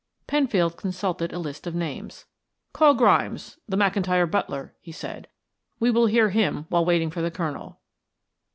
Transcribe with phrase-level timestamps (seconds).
[0.25, 2.25] Penfield consulted a list of names.
[2.73, 5.27] "Call Grimes, the McIntyre butler," he said.
[5.79, 7.77] "We will hear him while waiting for the Colonel."